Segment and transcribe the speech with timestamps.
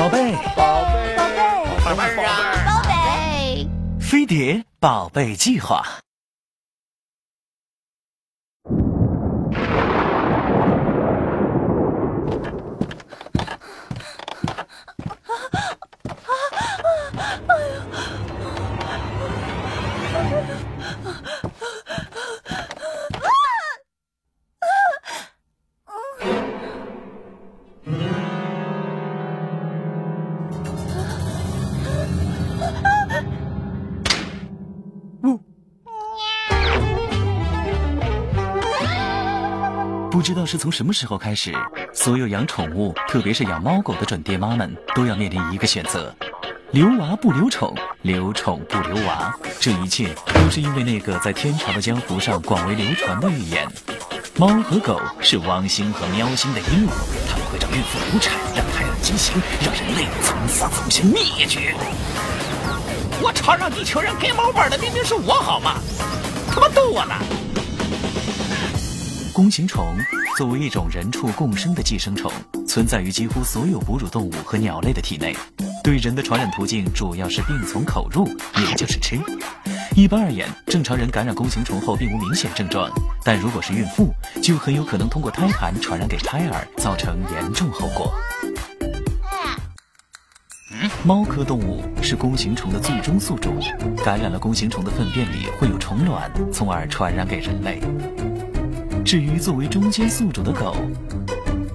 [0.00, 3.68] 宝贝，宝贝，宝贝，宝贝啊，宝贝，
[4.00, 5.84] 飞碟宝贝计划。
[40.20, 41.50] 不知道是从什么时候开始，
[41.94, 46.14] 所有养宠物，特别是养猫狗的准爹妈们，都要面临一个选择：
[46.72, 49.34] 留娃不留宠，留宠不留娃。
[49.58, 53.66] 这一切都是因为那个在天朝的江湖上广为流传的预言：
[54.36, 56.92] 猫和狗是汪星和喵星的阴谋，
[57.26, 61.74] 它们会让孕妇流产，让胎儿畸形，让人类从此走向灭绝。
[63.22, 65.80] 我吵让地球人给猫本的明明是我，好吗？
[66.52, 67.14] 他妈逗我呢！
[69.40, 69.96] 弓形虫
[70.36, 72.30] 作为一种人畜共生的寄生虫，
[72.68, 75.34] 存在于几乎所有哺乳动物和鸟类的体内。
[75.82, 79.18] 对人的传染途径主要是病从口入，也就是吃。
[79.96, 82.90] 一般而言，正常人感染弓形虫后并无明显症状，
[83.24, 88.12] 但如果是孕妇，就很有可能通过胎盘传染给胎儿，造成严重后果。
[91.02, 93.58] 猫科动物是弓形虫的最终宿主，
[94.04, 97.80] 感染了弓形虫的粪便里会有虫卵，从而传染给人类。
[99.04, 100.76] 至于作为中间宿主的狗，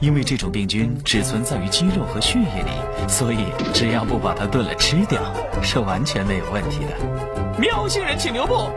[0.00, 5.20] 因为这种病菌只存在于肌肉和血液里，所以只要不把它炖了吃掉，
[5.62, 7.58] 是完全没有问题的。
[7.58, 8.68] 喵星人请留步。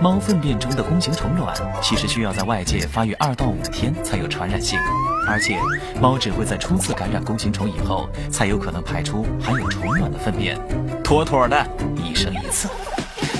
[0.00, 4.78] 猫粪便中的弓形虫卵其实需要在外界发育二到五天才有传染性，
[5.26, 5.58] 而且
[6.00, 10.56] 猫只会在初次感染弓形虫以后，才有可能排出含有虫卵的粪便，
[11.02, 12.68] 妥妥的一生一次。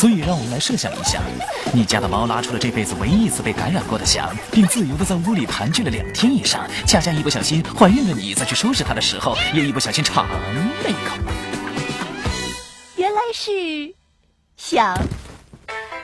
[0.00, 1.20] 所以，让我们来设想一下，
[1.74, 10.34] 你家的猫拉出了这辈子唯一一次被感染过的翔，并自由的在屋里盘踞了两天以上，恰恰一不小心怀孕了，你再去收拾它的时候，又一不小心尝了
[10.88, 11.18] 一口。
[12.96, 13.94] 原来是
[14.56, 14.96] 翔。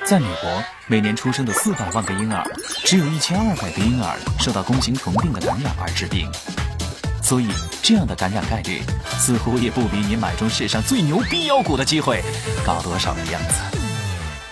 [0.04, 2.44] 在美国，每年出生的四百万个婴儿，
[2.84, 6.30] 只有一千二百个婴儿受到弓形虫病的感染而致病。
[7.22, 7.48] 所以，
[7.82, 8.82] 这样的感染概率
[9.18, 12.22] 似乎也不比你买中世上最牛逼妖股的机会
[12.62, 13.85] 高多少的样子。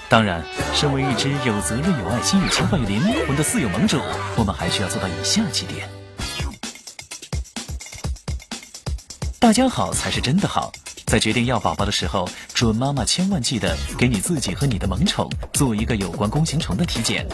[0.09, 0.45] 当然，
[0.75, 3.99] 身为一只有责任、有爱心、有情怀、有灵魂的四有盟主，
[4.37, 5.89] 我们还需要做到以下几点。
[9.41, 10.71] 大家好才是真的好。
[11.07, 17.27] 在决定要宝宝的时候，准妈妈千万记得给你自己和你的萌宠做一个有关弓形虫的体检。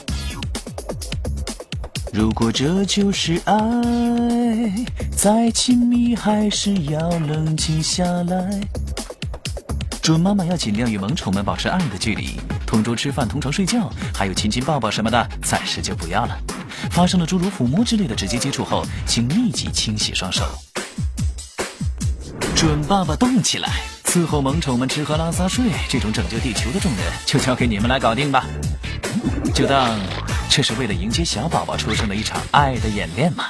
[2.12, 3.54] 如果这就是爱，
[5.14, 8.60] 再亲密还是要冷静下来。
[10.02, 16.38] 准妈妈要尽量与萌宠们保持爱的距离，同桌吃饭、同床睡觉，还有亲亲抱抱什么的，暂时就不要了。
[16.92, 20.44] 发生了诸如抚摸之类的直接接触后，请立即清洗双手。
[22.54, 23.68] 准爸爸动起来，
[24.04, 28.46] 伺候萌宠们吃喝拉撒睡，这种拯救地球的重任就交给你们来搞定吧。
[29.52, 29.98] 就当
[30.48, 33.46] 这是为了迎接小宝宝出生的一场爱的演练嘛。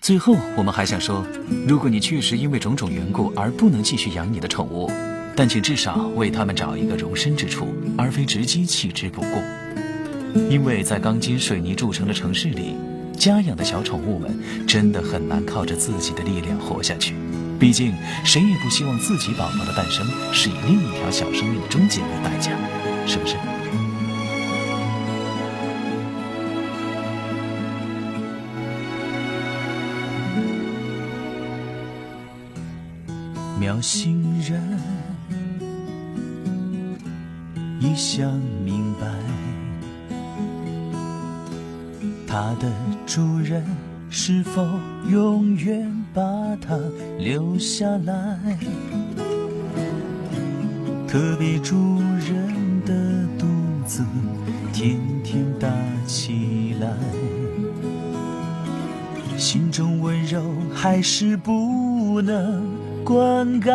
[0.00, 1.24] 最后，我们还想说，
[1.64, 4.90] 如果你确实因为种种缘故而不能继续养你的宠物，
[5.38, 9.40] 但请至少为他们找一个容身之处，而非直接弃之不顾。
[10.50, 12.74] 因为在钢筋水泥铸成的城市里，
[13.16, 17.14] 家养的小宠物们真的很难靠着自己的力量活下去。
[17.56, 17.94] 毕竟，
[18.24, 22.50] 谁也不希望自己宝宝的诞生是以另一条小生命的终结为代价，
[23.06, 23.36] 是不是？
[33.60, 34.77] 喵星人
[37.80, 38.32] 一向
[38.64, 39.06] 明白，
[42.26, 42.68] 它的
[43.06, 43.64] 主人
[44.10, 44.66] 是否
[45.08, 46.20] 永远把
[46.60, 46.76] 它
[47.18, 48.38] 留下来？
[51.06, 51.76] 特别主
[52.18, 52.92] 人的
[53.38, 53.46] 肚
[53.86, 54.04] 子
[54.72, 55.68] 天天大
[56.04, 56.88] 起来，
[59.36, 60.42] 心中温柔
[60.74, 62.62] 还是不能
[63.04, 63.70] 灌溉，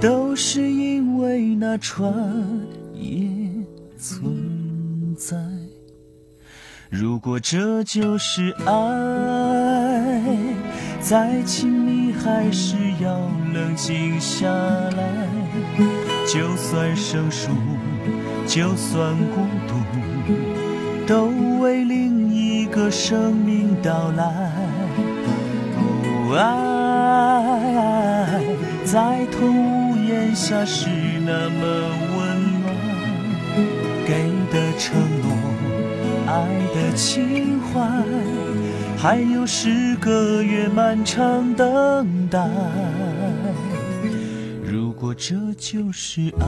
[0.00, 0.85] 都是因
[1.36, 2.10] 为那船
[2.94, 3.28] 也
[3.98, 5.36] 存在。
[6.88, 10.22] 如果这就是爱，
[10.98, 13.18] 再亲密还是要
[13.52, 15.28] 冷静下来。
[16.26, 17.50] 就算生疏，
[18.46, 19.74] 就算孤独，
[21.06, 21.26] 都
[21.60, 24.50] 为另一个生命到来。
[26.34, 28.42] 爱
[28.84, 30.88] 在同屋檐下是
[31.26, 31.58] 那么
[32.16, 32.18] 温
[32.62, 32.72] 暖，
[34.06, 34.12] 给
[34.52, 35.26] 的承诺，
[36.28, 37.80] 爱的情怀，
[38.96, 42.48] 还有十个月漫长等待。
[44.62, 46.46] 如果这就是爱。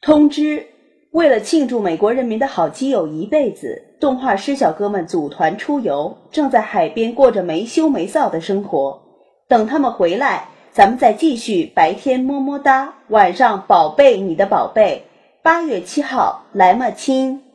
[0.00, 0.66] 通知：
[1.12, 9.00] 为了庆祝美国人民的好基友一辈子，动画师小哥们组团出游，正在海边过着没羞没臊的生活。
[9.48, 15.06] 等他们回来，咱们再继续白天么么哒，晚上宝贝你的宝贝。
[15.42, 17.45] 八月七号，来嘛亲！